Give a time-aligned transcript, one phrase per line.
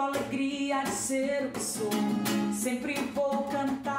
[0.00, 1.90] Alegria de ser o que sou.
[2.52, 3.97] Sempre vou cantar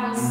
[0.00, 0.29] para você,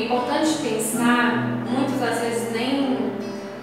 [0.00, 3.12] É importante pensar, muitas das vezes nem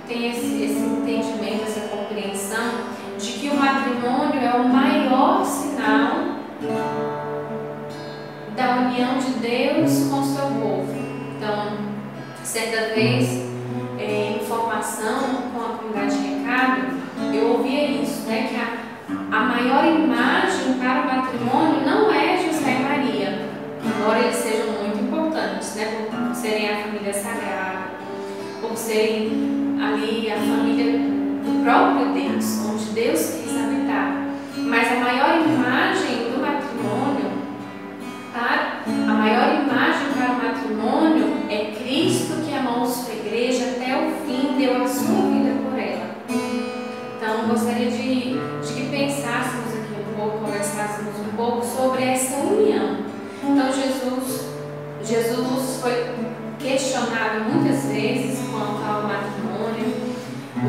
[0.07, 2.73] tem esse, esse entendimento, essa compreensão,
[3.17, 6.37] de que o matrimônio é o maior sinal
[8.55, 10.95] da união de Deus com o seu povo.
[11.35, 11.75] Então,
[12.43, 13.29] certa vez,
[13.97, 14.45] eh, em
[25.57, 26.07] importantes, né?
[26.09, 27.87] Por serem a família sagrada,
[28.61, 30.99] por serem ali a família
[31.43, 34.27] do próprio Deus, onde Deus quis habitar.
[34.57, 36.06] Mas a maior imagem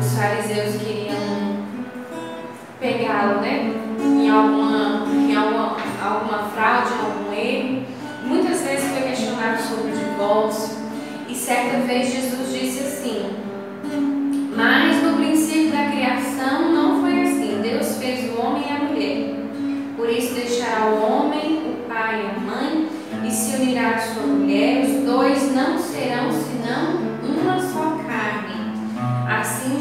[0.09, 1.65] Os fariseus queriam
[2.79, 3.78] pegá-lo, né?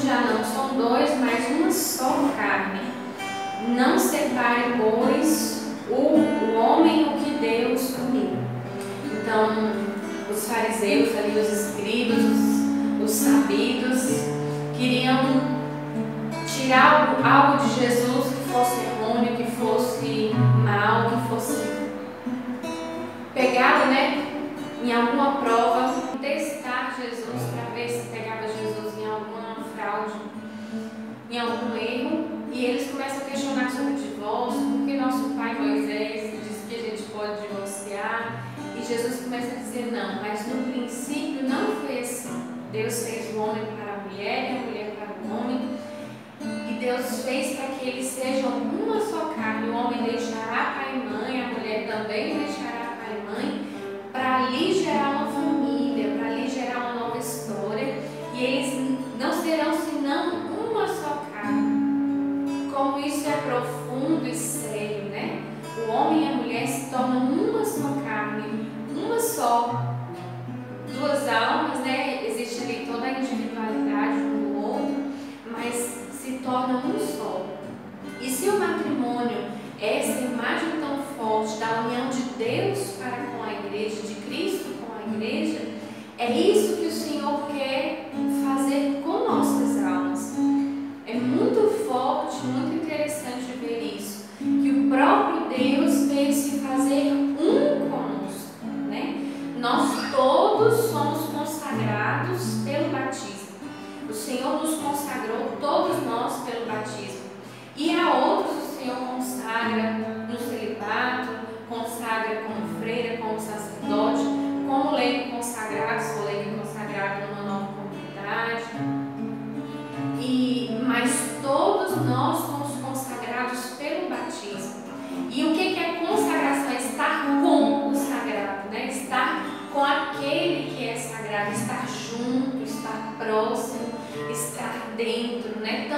[0.09, 2.81] Já não são dois, mas uma só carne.
[3.69, 8.39] Não separe, pois, o, o homem o que Deus uniu.
[9.05, 9.73] Então,
[10.31, 14.25] os fariseus ali, os escribas, os, os sabidos,
[14.79, 15.59] queriam
[16.47, 20.33] tirar algo, de Jesus que fosse errôneo, que fosse
[20.65, 21.69] mal, que fosse
[23.35, 24.27] pegado, né,
[24.83, 28.48] em alguma prova, testar Jesus para ver se pegava
[31.31, 32.27] em algum erro.
[32.53, 36.91] E eles começam a questionar sobre o divórcio, porque nosso pai Moisés disse que a
[36.91, 38.45] gente pode divorciar.
[38.77, 42.43] E Jesus começa a dizer: não, mas no princípio não foi assim.
[42.73, 45.79] Deus fez o homem para a mulher e a mulher para o homem.
[46.41, 49.69] E Deus fez para que eles sejam uma só carne.
[49.69, 53.67] O homem deixará pai e mãe, a mulher também deixará pai e mãe,
[54.13, 55.08] para ali gerar
[66.89, 68.08] se tornam uma só carne,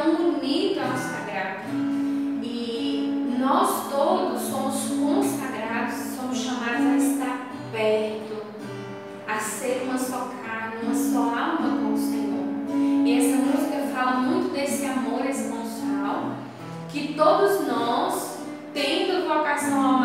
[0.02, 1.68] Tão unido ao sagrado.
[2.42, 8.46] E nós todos somos consagrados, somos chamados a estar perto,
[9.28, 12.46] a ser uma só carne, uma só alma com o Senhor.
[13.06, 16.32] E essa música fala muito desse amor esponsal
[16.88, 18.38] que todos nós,
[18.72, 20.00] tendo vocação ao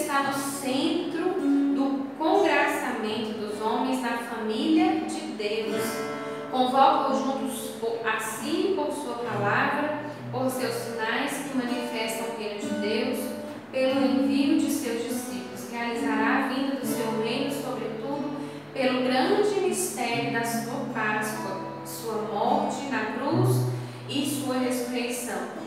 [0.00, 1.30] está no centro
[1.74, 5.82] do congraçamento dos homens na família de Deus.
[6.50, 7.70] Convoca-os juntos
[8.04, 10.00] assim por sua palavra,
[10.32, 13.18] por seus sinais que manifestam o reino de Deus,
[13.70, 15.70] pelo envio de seus discípulos.
[15.70, 18.40] Realizará a vinda do seu reino, sobretudo,
[18.72, 23.66] pelo grande mistério da sua Páscoa, sua morte na cruz
[24.08, 25.60] e sua ressurreição.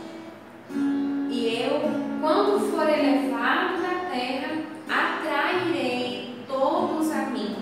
[1.30, 1.80] E eu,
[2.20, 7.56] quando for elevado da terra, atrairei todos a mim.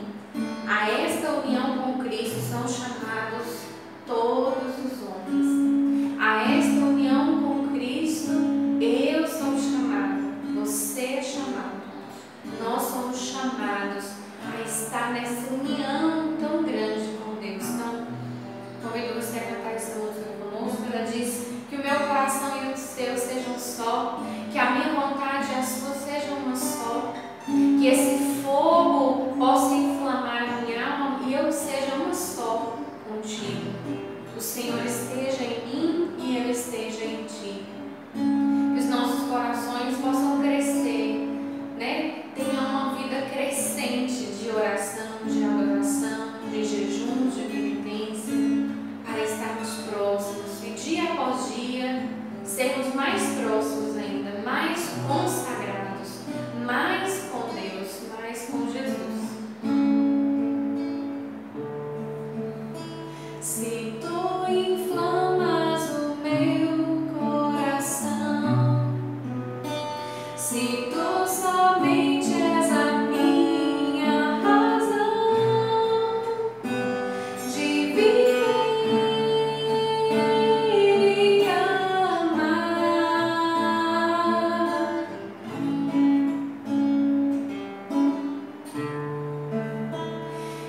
[0.69, 3.62] A esta união com Cristo são chamados
[4.06, 6.20] todos os homens.
[6.20, 8.32] A esta união com Cristo,
[8.81, 11.82] eu sou chamado, você é chamado.
[12.60, 14.12] Nós somos chamados
[14.46, 15.41] a estar nessa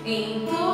[0.05, 0.72] Em tudo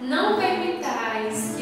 [0.00, 1.55] Não permitais